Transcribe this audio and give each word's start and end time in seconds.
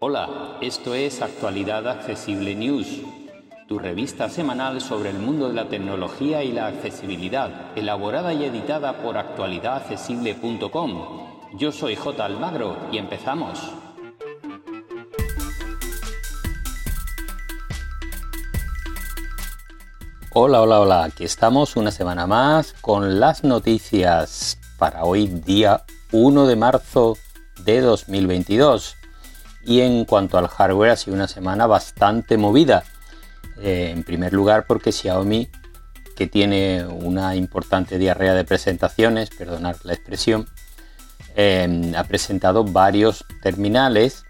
Hola, 0.00 0.58
esto 0.60 0.94
es 0.94 1.22
Actualidad 1.22 1.88
Accesible 1.88 2.54
News, 2.54 3.00
tu 3.68 3.78
revista 3.78 4.28
semanal 4.28 4.82
sobre 4.82 5.10
el 5.10 5.18
mundo 5.18 5.48
de 5.48 5.54
la 5.54 5.68
tecnología 5.68 6.42
y 6.42 6.52
la 6.52 6.66
accesibilidad, 6.66 7.76
elaborada 7.76 8.34
y 8.34 8.44
editada 8.44 9.02
por 9.02 9.16
actualidadaccesible.com. 9.16 11.32
Yo 11.54 11.72
soy 11.72 11.96
J. 11.96 12.22
Almagro 12.24 12.76
y 12.92 12.98
empezamos. 12.98 13.72
Hola, 20.34 20.62
hola, 20.62 20.80
hola, 20.80 21.04
aquí 21.04 21.24
estamos 21.24 21.76
una 21.76 21.90
semana 21.90 22.26
más 22.26 22.74
con 22.80 23.20
las 23.20 23.44
noticias 23.44 24.61
para 24.82 25.04
hoy 25.04 25.28
día 25.28 25.84
1 26.10 26.48
de 26.48 26.56
marzo 26.56 27.16
de 27.64 27.80
2022. 27.82 28.96
Y 29.64 29.80
en 29.80 30.04
cuanto 30.04 30.38
al 30.38 30.48
hardware, 30.48 30.90
ha 30.90 30.96
sido 30.96 31.14
una 31.14 31.28
semana 31.28 31.68
bastante 31.68 32.36
movida. 32.36 32.82
Eh, 33.60 33.92
en 33.94 34.02
primer 34.02 34.32
lugar, 34.32 34.66
porque 34.66 34.90
Xiaomi, 34.90 35.48
que 36.16 36.26
tiene 36.26 36.84
una 36.84 37.36
importante 37.36 37.96
diarrea 37.96 38.34
de 38.34 38.42
presentaciones, 38.42 39.30
perdonad 39.30 39.76
la 39.84 39.92
expresión, 39.92 40.48
eh, 41.36 41.92
ha 41.96 42.02
presentado 42.02 42.64
varios 42.64 43.24
terminales, 43.40 44.24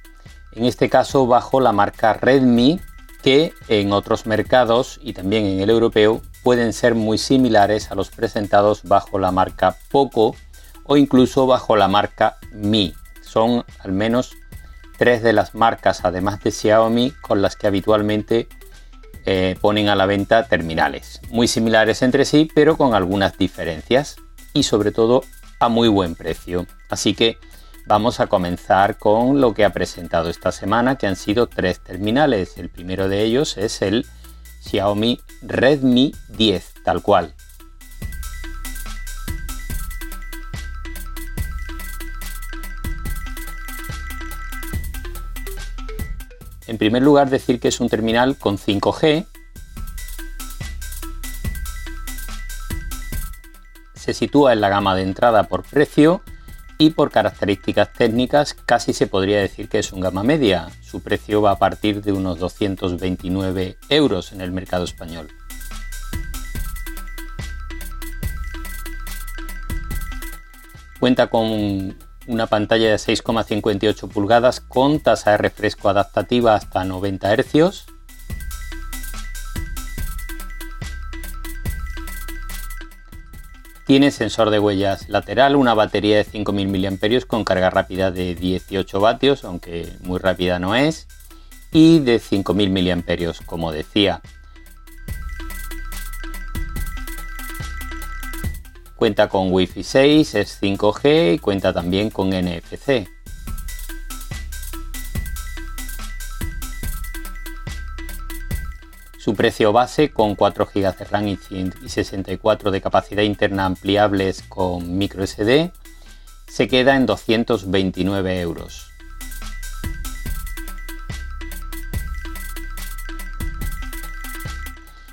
en 0.53 0.67
este 0.67 0.91
caso 0.91 1.27
bajo 1.27 1.63
la 1.63 1.73
marca 1.73 2.13
Redmi, 2.13 2.79
que 3.23 3.55
en 3.69 3.91
otros 3.95 4.27
mercados 4.27 5.01
y 5.03 5.15
también 5.15 5.47
en 5.47 5.61
el 5.61 5.71
europeo 5.71 6.21
pueden 6.43 6.73
ser 6.73 6.95
muy 6.95 7.19
similares 7.19 7.91
a 7.91 7.95
los 7.95 8.11
presentados 8.11 8.83
bajo 8.85 9.19
la 9.19 9.31
marca 9.31 9.77
Poco 9.91 10.35
o 10.85 10.97
incluso 10.97 11.47
bajo 11.47 11.77
la 11.77 11.89
marca 11.89 12.39
Mi. 12.53 12.95
Son 13.23 13.65
al 13.79 13.93
menos 13.93 14.33
tres 14.99 15.23
de 15.23 15.33
las 15.33 15.55
marcas, 15.55 16.05
además 16.05 16.43
de 16.43 16.51
Xiaomi, 16.51 17.13
con 17.23 17.43
las 17.43 17.57
que 17.57 17.67
habitualmente 17.67 18.49
eh, 19.25 19.57
ponen 19.61 19.89
a 19.89 19.95
la 19.95 20.07
venta 20.07 20.47
terminales. 20.49 21.21
Muy 21.31 21.49
similares 21.49 22.03
entre 22.03 22.25
sí, 22.25 22.51
pero 22.55 22.77
con 22.77 22.95
algunas 22.95 23.39
diferencias 23.39 24.17
y 24.53 24.65
sobre 24.65 24.91
todo 24.91 25.23
a 25.61 25.69
muy 25.69 25.89
buen 25.89 26.15
precio. 26.15 26.67
Así 26.91 27.15
que 27.15 27.39
vamos 27.87 28.21
a 28.21 28.27
comenzar 28.27 28.99
con 28.99 29.41
lo 29.41 29.55
que 29.55 29.65
ha 29.65 29.71
presentado 29.71 30.29
esta 30.29 30.53
semana, 30.53 30.97
que 30.97 31.07
han 31.07 31.17
sido 31.17 31.47
tres 31.47 31.81
terminales. 31.81 32.59
El 32.59 32.69
primero 32.69 33.09
de 33.09 33.23
ellos 33.23 33.57
es 33.57 33.81
el 33.83 34.07
Xiaomi 34.61 35.21
Redmi 35.43 36.15
10, 36.29 36.75
tal 36.85 37.03
cual. 37.03 37.35
En 46.67 46.79
primer 46.79 47.03
lugar, 47.03 47.29
decir 47.29 47.61
que 47.61 47.69
es 47.69 47.81
un 47.81 47.89
terminal 47.89 48.37
con 48.39 48.57
5G. 48.57 49.27
Se 53.95 54.15
sitúa 54.15 54.53
en 54.53 54.61
la 54.61 54.69
gama 54.69 54.95
de 54.95 55.03
entrada 55.03 55.45
por 55.45 55.65
precio 55.65 56.23
y 56.79 56.91
por 56.91 57.11
características 57.11 57.93
técnicas 57.93 58.55
casi 58.55 58.93
se 58.93 59.07
podría 59.07 59.41
decir 59.41 59.69
que 59.69 59.79
es 59.79 59.93
un 59.93 60.01
gama 60.01 60.23
media. 60.23 60.69
Su 60.81 61.03
precio 61.03 61.43
va 61.43 61.53
a 61.53 61.59
partir 61.59 62.03
de 62.03 62.13
unos 62.13 62.39
229 62.39 63.79
euros 63.89 64.33
en 64.33 64.41
el 64.41 64.53
mercado 64.53 64.85
español. 64.85 65.29
Cuenta 71.01 71.29
con 71.29 71.97
una 72.27 72.47
pantalla 72.47 72.91
de 72.91 72.97
6,58 72.97 74.09
pulgadas 74.09 74.61
con 74.61 75.01
tasa 75.01 75.33
de 75.33 75.39
refresco 75.39 75.89
adaptativa 75.89 76.55
hasta 76.55 76.85
90 76.85 77.37
Hz. 77.37 77.87
Tiene 83.87 84.13
sensor 84.13 84.51
de 84.51 84.61
huellas 84.61 85.09
lateral, 85.09 85.57
una 85.57 85.75
batería 85.75 86.17
de 86.17 86.25
5.000 86.25 87.19
mAh 87.19 87.27
con 87.27 87.45
carga 87.45 87.69
rápida 87.69 88.11
de 88.13 88.35
18 88.35 89.01
vatios, 89.01 89.45
aunque 89.45 89.93
muy 90.03 90.19
rápida 90.19 90.59
no 90.61 90.75
es, 90.75 91.09
y 91.73 91.99
de 91.99 92.21
5.000 92.21 92.97
mAh, 92.97 93.47
como 93.47 93.73
decía. 93.73 94.21
Cuenta 98.95 99.29
con 99.29 99.51
Wi-Fi 99.51 99.83
6, 99.83 100.35
es 100.37 100.63
5G 100.63 101.35
y 101.35 101.39
cuenta 101.41 101.73
también 101.73 102.11
con 102.11 102.31
NFC. 102.31 103.09
Su 109.23 109.37
precio 109.37 109.73
base 109.73 110.11
con 110.11 110.35
4 110.35 110.67
GB 110.75 110.97
de 110.97 111.05
RAM 111.05 111.29
y 111.29 111.37
64 111.89 112.73
de 112.73 112.81
capacidad 112.81 113.23
interna 113.23 113.67
ampliables 113.67 114.43
con 114.49 114.99
microSD 114.99 115.71
se 116.49 116.67
queda 116.67 116.97
en 116.97 117.07
229 117.07 118.41
euros. 118.41 118.89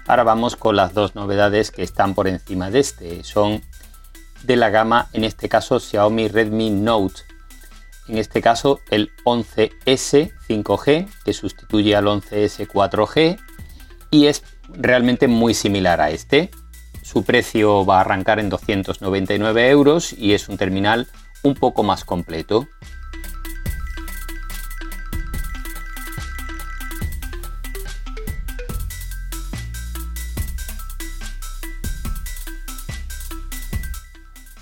Ahora 0.08 0.24
vamos 0.24 0.56
con 0.56 0.76
las 0.76 0.96
dos 0.96 1.14
novedades 1.14 1.70
que 1.70 1.84
están 1.84 2.16
por 2.16 2.28
encima 2.28 2.72
de 2.72 2.80
este. 2.80 3.24
Son 3.24 3.62
de 4.42 4.56
la 4.56 4.72
gama, 4.72 5.10
en 5.14 5.24
este 5.24 5.50
caso 5.50 5.80
Xiaomi 5.80 6.30
Redmi 6.30 6.72
Note. 6.72 7.22
En 8.08 8.18
este 8.18 8.42
caso 8.42 8.80
el 8.90 9.12
11S 9.26 10.34
5G 10.48 11.08
que 11.24 11.34
sustituye 11.34 11.96
al 11.96 12.06
11S 12.06 12.68
4G 12.68 13.49
y 14.12 14.28
es 14.28 14.44
realmente 14.70 15.28
muy 15.28 15.54
similar 15.54 16.02
a 16.02 16.12
este. 16.12 16.52
Su 17.02 17.24
precio 17.24 17.86
va 17.86 17.98
a 17.98 18.02
arrancar 18.02 18.40
en 18.40 18.50
299 18.50 19.70
euros 19.70 20.14
y 20.14 20.34
es 20.34 20.50
un 20.50 20.58
terminal 20.58 21.08
un 21.44 21.56
poco 21.56 21.84
más 21.84 22.06
completo. 22.06 22.68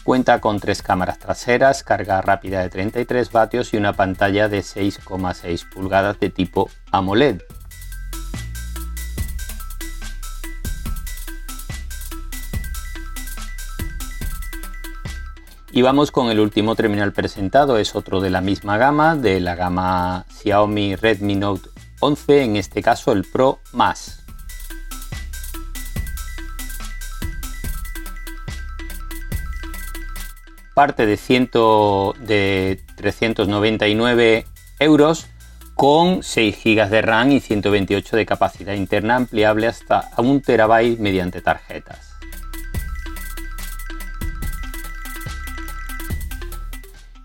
Cuenta 0.07 0.39
con 0.39 0.61
tres 0.61 0.81
cámaras 0.81 1.19
traseras, 1.19 1.83
carga 1.83 2.21
rápida 2.21 2.61
de 2.61 2.69
33 2.69 3.29
vatios 3.29 3.73
y 3.73 3.77
una 3.77 3.91
pantalla 3.91 4.47
de 4.47 4.59
6,6 4.59 5.67
pulgadas 5.69 6.17
de 6.21 6.29
tipo 6.29 6.69
AMOLED. 6.93 7.41
Y 15.77 15.83
vamos 15.83 16.09
con 16.09 16.31
el 16.31 16.39
último 16.39 16.75
terminal 16.75 17.13
presentado, 17.13 17.77
es 17.77 17.95
otro 17.95 18.19
de 18.19 18.31
la 18.31 18.41
misma 18.41 18.79
gama, 18.79 19.15
de 19.15 19.39
la 19.39 19.53
gama 19.53 20.25
Xiaomi 20.27 20.95
Redmi 20.95 21.35
Note 21.35 21.69
11, 21.99 22.45
en 22.45 22.55
este 22.55 22.81
caso 22.81 23.11
el 23.11 23.25
Pro 23.25 23.59
Más. 23.73 24.25
parte 30.73 31.05
de, 31.05 31.15
100, 31.15 31.51
de 32.21 32.81
399 32.95 34.47
euros 34.79 35.27
con 35.75 36.23
6 36.23 36.57
GB 36.63 36.89
de 36.89 37.01
RAM 37.03 37.33
y 37.33 37.39
128 37.39 38.17
de 38.17 38.25
capacidad 38.25 38.73
interna 38.73 39.15
ampliable 39.17 39.67
hasta 39.67 40.09
1 40.17 40.41
TB 40.41 40.99
mediante 40.99 41.43
tarjetas. 41.43 42.06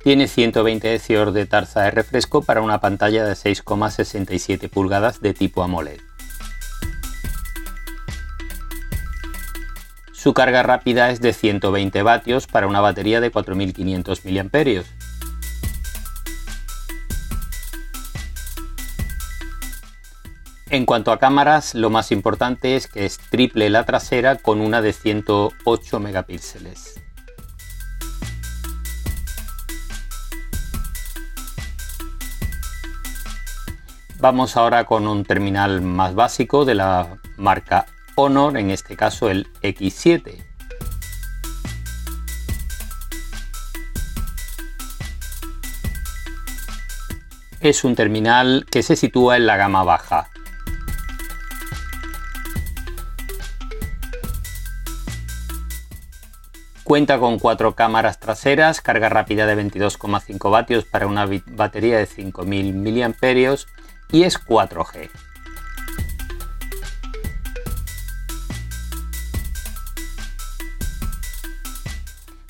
Tiene 0.03 0.27
120 0.27 0.99
Hz 0.99 1.33
de 1.33 1.47
tasa 1.47 1.83
de 1.83 1.93
refresco 1.93 2.43
para 2.43 2.61
una 2.61 2.81
pantalla 2.81 3.25
de 3.25 3.35
6,67 3.35 4.69
pulgadas 4.69 5.21
de 5.21 5.33
tipo 5.33 5.63
AMOLED. 5.63 6.01
Su 10.13 10.35
carga 10.35 10.65
rápida 10.65 11.11
es 11.11 11.21
de 11.21 11.33
120 11.33 12.03
vatios 12.03 12.49
para 12.49 12.67
una 12.67 12.81
batería 12.81 13.21
de 13.21 13.31
4500 13.31 14.25
mAh. 14.25 14.85
En 20.71 20.87
cuanto 20.87 21.13
a 21.13 21.19
cámaras, 21.19 21.75
lo 21.75 21.91
más 21.91 22.11
importante 22.11 22.75
es 22.75 22.89
que 22.89 23.05
es 23.05 23.19
triple 23.19 23.71
la 23.71 23.85
trasera 23.85 24.37
con 24.37 24.61
una 24.61 24.81
de 24.81 24.93
108 24.93 26.01
megapíxeles. 26.01 27.03
Vamos 34.23 34.57
ahora 34.57 34.85
con 34.85 35.09
un 35.09 35.25
terminal 35.25 35.81
más 35.83 36.15
básico 36.15 36.65
de 36.65 36.77
la 36.77 37.19
marca 37.39 37.87
Honor, 38.15 38.57
en 38.57 38.71
este 38.71 38.97
caso 38.97 39.29
el 39.29 39.53
X7. 39.63 40.45
Es 47.59 47.83
un 47.83 47.97
terminal 47.97 48.65
que 48.71 48.85
se 48.85 48.95
sitúa 48.95 49.37
en 49.37 49.47
la 49.47 49.57
gama 49.57 49.83
baja. 49.83 50.31
Cuenta 56.85 57.19
con 57.19 57.41
cuatro 57.41 57.75
cámaras 57.75 58.21
traseras, 58.21 58.81
carga 58.81 59.09
rápida 59.09 59.47
de 59.47 59.57
22,5 59.57 60.49
vatios 60.49 60.85
para 60.85 61.09
una 61.09 61.29
batería 61.47 61.99
de 61.99 62.07
5.000 62.07 62.73
mAh 62.73 63.82
y 64.13 64.23
es 64.23 64.39
4G. 64.39 65.11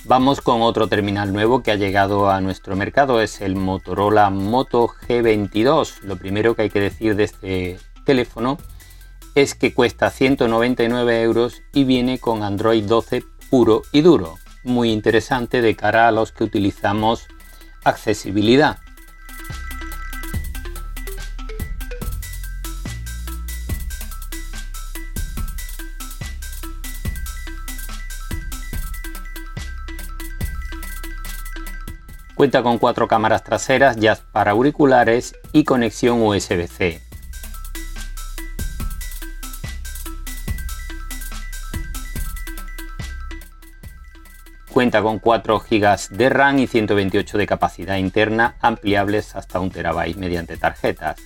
Vamos 0.05 0.41
con 0.41 0.61
otro 0.61 0.88
terminal 0.88 1.32
nuevo 1.32 1.62
que 1.62 1.70
ha 1.70 1.76
llegado 1.76 2.29
a 2.29 2.41
nuestro 2.41 2.76
mercado, 2.76 3.23
es 3.23 3.41
el 3.41 3.55
Motorola 3.56 4.29
Moto 4.29 4.88
G22. 4.88 6.03
Lo 6.03 6.17
primero 6.17 6.55
que 6.55 6.62
hay 6.62 6.70
que 6.70 6.81
decir 6.81 7.17
de 7.17 7.25
este 7.25 7.79
teléfono 8.05 8.59
es 9.35 9.55
que 9.55 9.73
cuesta 9.73 10.11
199 10.11 11.23
euros 11.23 11.62
y 11.73 11.85
viene 11.85 12.19
con 12.19 12.43
Android 12.43 12.85
12 12.85 13.25
puro 13.49 13.82
y 13.93 14.03
duro. 14.03 14.35
Muy 14.64 14.91
interesante 14.93 15.62
de 15.62 15.76
cara 15.76 16.09
a 16.09 16.12
los 16.12 16.32
que 16.32 16.44
utilizamos 16.44 17.26
accesibilidad. 17.85 18.81
Cuenta 32.42 32.64
con 32.64 32.78
cuatro 32.78 33.06
cámaras 33.06 33.44
traseras, 33.44 33.98
jazz 33.98 34.24
para 34.32 34.50
auriculares 34.50 35.36
y 35.52 35.62
conexión 35.62 36.20
USB-C. 36.22 37.00
Cuenta 44.72 45.02
con 45.02 45.20
4 45.20 45.60
GB 45.60 46.08
de 46.10 46.28
RAM 46.30 46.58
y 46.58 46.66
128 46.66 47.38
de 47.38 47.46
capacidad 47.46 47.96
interna, 47.98 48.56
ampliables 48.60 49.36
hasta 49.36 49.60
1 49.60 49.70
TB 49.70 50.16
mediante 50.16 50.56
tarjetas. 50.56 51.20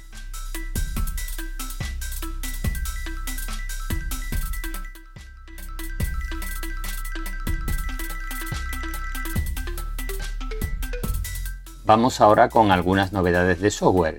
Vamos 11.86 12.20
ahora 12.20 12.48
con 12.48 12.72
algunas 12.72 13.12
novedades 13.12 13.60
de 13.60 13.70
software. 13.70 14.16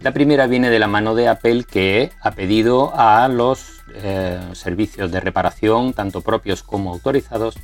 La 0.00 0.12
primera 0.12 0.46
viene 0.46 0.70
de 0.70 0.78
la 0.78 0.86
mano 0.86 1.14
de 1.14 1.28
Apple 1.28 1.64
que 1.64 2.10
ha 2.22 2.30
pedido 2.30 2.90
a 2.98 3.28
los 3.28 3.82
eh, 3.96 4.40
servicios 4.54 5.12
de 5.12 5.20
reparación, 5.20 5.92
tanto 5.92 6.22
propios 6.22 6.62
como 6.62 6.90
autorizados, 6.90 7.56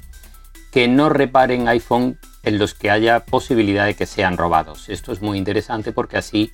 que 0.71 0.87
no 0.87 1.09
reparen 1.09 1.67
iPhone 1.69 2.19
en 2.43 2.59
los 2.59 2.75
que 2.75 2.91
haya 2.91 3.21
posibilidad 3.21 3.87
de 3.87 3.95
que 3.95 4.05
sean 4.05 4.37
robados. 4.37 4.91
Esto 4.91 5.13
es 5.13 5.23
muy 5.23 5.39
interesante 5.39 5.93
porque 5.93 6.19
así 6.19 6.53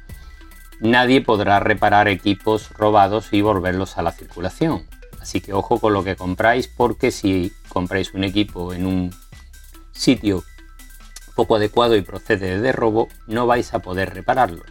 nadie 0.78 1.20
podrá 1.20 1.58
reparar 1.58 2.06
equipos 2.06 2.70
robados 2.74 3.32
y 3.32 3.42
volverlos 3.42 3.98
a 3.98 4.02
la 4.02 4.12
circulación. 4.12 4.89
Así 5.20 5.40
que 5.40 5.52
ojo 5.52 5.78
con 5.78 5.92
lo 5.92 6.02
que 6.02 6.16
compráis 6.16 6.66
porque 6.68 7.10
si 7.10 7.52
compráis 7.68 8.14
un 8.14 8.24
equipo 8.24 8.72
en 8.72 8.86
un 8.86 9.14
sitio 9.92 10.42
poco 11.34 11.56
adecuado 11.56 11.96
y 11.96 12.02
procede 12.02 12.60
de 12.60 12.72
robo, 12.72 13.08
no 13.26 13.46
vais 13.46 13.72
a 13.74 13.80
poder 13.80 14.14
repararlo. 14.14 14.62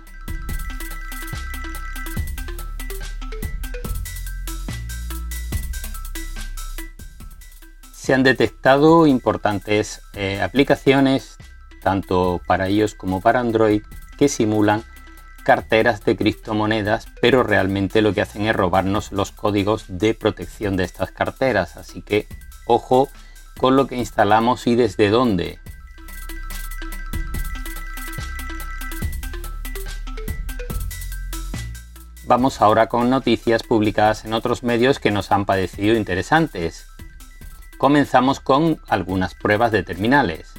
Se 7.94 8.14
han 8.14 8.24
detectado 8.24 9.06
importantes 9.06 10.02
eh, 10.14 10.42
aplicaciones, 10.42 11.38
tanto 11.84 12.42
para 12.48 12.68
iOS 12.68 12.96
como 12.96 13.22
para 13.22 13.40
Android, 13.40 13.84
que 14.18 14.28
simulan 14.28 14.84
carteras 15.40 16.04
de 16.06 16.16
criptomonedas, 16.16 17.08
pero 17.22 17.44
realmente 17.44 18.02
lo 18.02 18.14
que 18.14 18.22
hacen 18.22 18.46
es 18.48 18.56
robarnos 18.56 19.12
los 19.12 19.32
códigos 19.32 19.86
de 19.88 20.14
protección 20.14 20.78
de 20.78 20.84
estas 20.84 21.12
carteras. 21.12 21.78
Así 21.78 22.02
que 22.02 22.28
ojo 22.66 23.10
con 23.58 23.76
lo 23.76 23.88
que 23.88 23.96
instalamos 23.96 24.68
y 24.68 24.76
desde 24.76 25.10
dónde. 25.10 25.60
Vamos 32.30 32.62
ahora 32.62 32.88
con 32.88 33.10
noticias 33.10 33.64
publicadas 33.64 34.24
en 34.24 34.34
otros 34.34 34.62
medios 34.62 35.00
que 35.00 35.10
nos 35.10 35.32
han 35.32 35.46
parecido 35.46 35.96
interesantes. 35.96 36.86
Comenzamos 37.80 38.40
con 38.40 38.80
algunas 38.88 39.34
pruebas 39.34 39.72
de 39.72 39.82
terminales. 39.82 40.54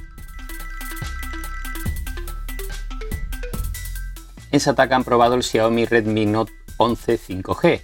En 4.52 4.58
Sataka 4.58 4.96
han 4.96 5.04
probado 5.04 5.36
el 5.36 5.44
Xiaomi 5.44 5.86
Redmi 5.86 6.26
Note 6.26 6.52
11 6.76 7.20
5G. 7.20 7.82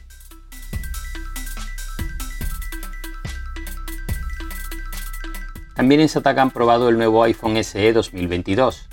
También 5.77 6.01
en 6.01 6.09
Sataka 6.09 6.43
han 6.43 6.51
probado 6.51 6.89
el 6.89 6.97
nuevo 6.97 7.23
iPhone 7.23 7.63
SE 7.63 7.93
2022. 7.93 8.89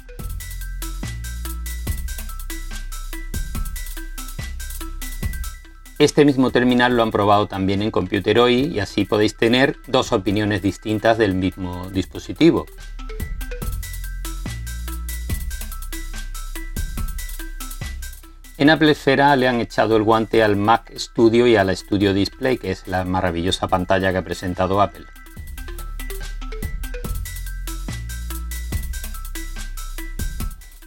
Este 5.97 6.25
mismo 6.25 6.51
terminal 6.51 6.95
lo 6.95 7.01
han 7.01 7.11
probado 7.11 7.47
también 7.47 7.81
en 7.81 7.89
Computeroi 7.89 8.65
y 8.65 8.79
así 8.81 9.05
podéis 9.05 9.35
tener 9.35 9.77
dos 9.87 10.11
opiniones 10.11 10.61
distintas 10.61 11.17
del 11.17 11.33
mismo 11.33 11.89
dispositivo. 11.89 12.67
En 18.63 18.69
Apple 18.69 18.91
Esfera 18.91 19.35
le 19.35 19.49
han 19.49 19.59
echado 19.59 19.97
el 19.97 20.03
guante 20.03 20.41
al 20.41 20.55
Mac 20.55 20.89
Studio 20.95 21.45
y 21.47 21.57
a 21.57 21.65
la 21.65 21.75
Studio 21.75 22.13
Display, 22.13 22.57
que 22.57 22.71
es 22.71 22.87
la 22.87 23.03
maravillosa 23.03 23.67
pantalla 23.67 24.13
que 24.13 24.19
ha 24.19 24.23
presentado 24.23 24.81
Apple. 24.81 25.05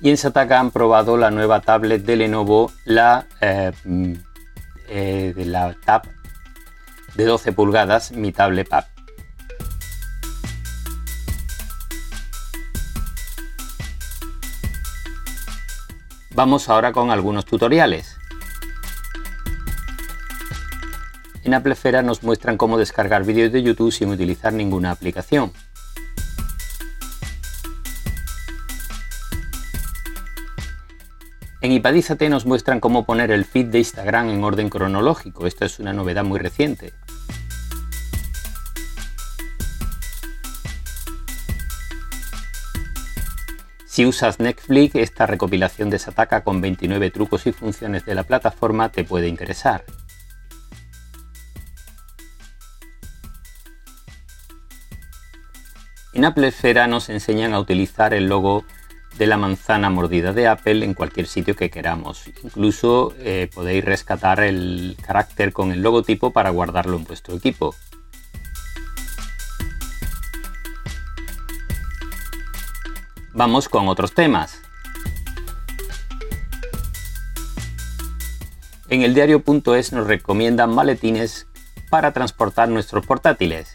Y 0.00 0.08
en 0.08 0.16
Sataka 0.16 0.58
han 0.58 0.70
probado 0.70 1.18
la 1.18 1.30
nueva 1.30 1.60
tablet 1.60 2.02
de 2.02 2.16
Lenovo, 2.16 2.72
la, 2.86 3.26
eh, 3.42 3.72
mm, 3.84 4.12
eh, 4.88 5.34
la 5.36 5.76
Tab 5.84 6.04
de 7.14 7.24
12 7.26 7.52
pulgadas, 7.52 8.10
mi 8.10 8.32
tablet 8.32 8.70
Pad. 8.70 8.95
Vamos 16.36 16.68
ahora 16.68 16.92
con 16.92 17.10
algunos 17.10 17.46
tutoriales. 17.46 18.18
En 21.44 21.54
Applefera 21.54 22.02
nos 22.02 22.22
muestran 22.22 22.58
cómo 22.58 22.76
descargar 22.76 23.24
vídeos 23.24 23.52
de 23.52 23.62
YouTube 23.62 23.90
sin 23.90 24.10
utilizar 24.10 24.52
ninguna 24.52 24.90
aplicación. 24.90 25.50
En 31.62 31.72
Ipadízate 31.72 32.28
nos 32.28 32.44
muestran 32.44 32.80
cómo 32.80 33.06
poner 33.06 33.30
el 33.30 33.46
feed 33.46 33.68
de 33.68 33.78
Instagram 33.78 34.28
en 34.28 34.44
orden 34.44 34.68
cronológico. 34.68 35.46
Esta 35.46 35.64
es 35.64 35.78
una 35.78 35.94
novedad 35.94 36.22
muy 36.22 36.38
reciente. 36.38 36.92
Si 43.96 44.04
usas 44.04 44.40
Netflix, 44.40 44.94
esta 44.94 45.24
recopilación 45.24 45.88
de 45.88 45.98
Sataka 45.98 46.44
con 46.44 46.60
29 46.60 47.10
trucos 47.10 47.46
y 47.46 47.52
funciones 47.52 48.04
de 48.04 48.14
la 48.14 48.24
plataforma 48.24 48.90
te 48.90 49.04
puede 49.04 49.26
interesar. 49.26 49.86
En 56.12 56.26
Apple 56.26 56.48
Esfera 56.48 56.86
nos 56.86 57.08
enseñan 57.08 57.54
a 57.54 57.58
utilizar 57.58 58.12
el 58.12 58.26
logo 58.26 58.66
de 59.16 59.26
la 59.26 59.38
manzana 59.38 59.88
mordida 59.88 60.34
de 60.34 60.46
Apple 60.46 60.84
en 60.84 60.92
cualquier 60.92 61.26
sitio 61.26 61.56
que 61.56 61.70
queramos. 61.70 62.26
Incluso 62.44 63.14
eh, 63.18 63.48
podéis 63.54 63.82
rescatar 63.82 64.40
el 64.40 64.98
carácter 65.06 65.54
con 65.54 65.72
el 65.72 65.80
logotipo 65.80 66.32
para 66.32 66.50
guardarlo 66.50 66.98
en 66.98 67.04
vuestro 67.04 67.34
equipo. 67.34 67.74
Vamos 73.36 73.68
con 73.68 73.86
otros 73.88 74.14
temas. 74.14 74.62
En 78.88 79.02
el 79.02 79.12
diario.es 79.12 79.92
nos 79.92 80.06
recomiendan 80.06 80.74
maletines 80.74 81.46
para 81.90 82.14
transportar 82.14 82.70
nuestros 82.70 83.04
portátiles. 83.04 83.74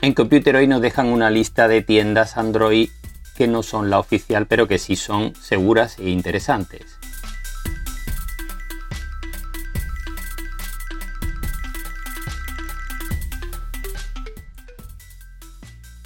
En 0.00 0.14
Computer 0.14 0.56
hoy 0.56 0.66
nos 0.66 0.80
dejan 0.80 1.08
una 1.08 1.28
lista 1.28 1.68
de 1.68 1.82
tiendas 1.82 2.38
Android 2.38 2.88
que 3.36 3.48
no 3.48 3.62
son 3.62 3.90
la 3.90 3.98
oficial, 3.98 4.46
pero 4.46 4.66
que 4.66 4.78
sí 4.78 4.96
son 4.96 5.34
seguras 5.34 5.98
e 5.98 6.08
interesantes. 6.08 6.95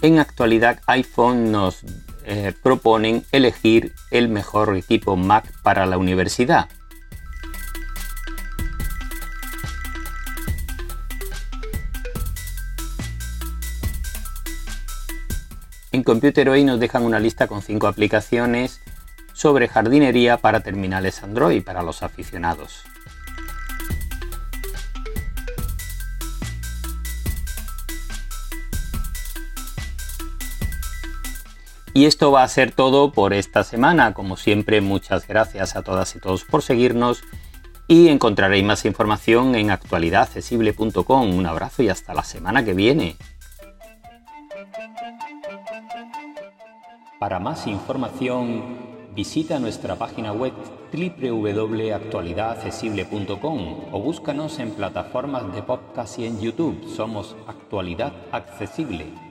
En 0.03 0.19
actualidad 0.19 0.81
iPhone 0.87 1.53
nos 1.53 1.83
eh, 2.25 2.55
proponen 2.63 3.23
elegir 3.33 3.93
el 4.11 4.31
mejor 4.31 4.75
equipo 4.75 5.15
Mac 5.15 5.45
para 5.63 5.85
la 5.85 5.99
universidad. 5.99 6.71
En 15.93 16.03
Computer 16.03 16.49
hoy 16.49 16.65
nos 16.65 16.81
dejan 16.81 17.05
una 17.05 17.21
lista 17.21 17.47
con 17.47 17.61
5 17.61 17.87
aplicaciones 17.87 18.81
sobre 19.35 19.69
jardinería 19.69 20.39
para 20.39 20.61
terminales 20.61 21.23
Android 21.23 21.63
para 21.63 21.83
los 21.83 22.03
aficionados. 22.03 22.90
Y 31.93 32.05
esto 32.05 32.31
va 32.31 32.45
a 32.45 32.49
ser 32.49 32.71
todo 32.73 33.13
por 33.13 33.35
esta 33.35 33.65
semana. 33.65 34.15
Como 34.15 34.37
siempre, 34.37 34.81
muchas 34.81 35.27
gracias 35.27 35.75
a 35.77 35.83
todas 35.83 36.15
y 36.15 36.21
todos 36.21 36.45
por 36.45 36.63
seguirnos 36.63 37.25
y 37.89 38.07
encontraréis 38.09 38.65
más 38.65 38.85
información 38.85 39.57
en 39.57 39.73
actualidadaccesible.com. 39.73 41.37
Un 41.37 41.47
abrazo 41.47 41.83
y 41.83 41.89
hasta 41.89 42.15
la 42.15 42.23
semana 42.23 42.65
que 42.65 42.75
viene. 42.75 43.17
Para 47.19 47.41
más 47.41 47.67
información, 47.67 48.77
visita 49.15 49.59
nuestra 49.59 49.97
página 49.97 50.33
web 50.33 50.53
www.actualidadaccesible.com 50.93 53.93
o 53.93 54.01
búscanos 54.01 54.61
en 54.61 54.71
plataformas 54.71 55.53
de 55.53 55.63
podcast 55.63 56.21
y 56.21 56.27
en 56.27 56.41
YouTube. 56.41 56.89
Somos 56.95 57.35
Actualidad 57.49 58.13
Accesible. 58.31 59.30